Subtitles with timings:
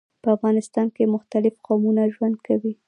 [0.23, 2.73] په افغانستان کي مختلیف قومونه ژوند کوي.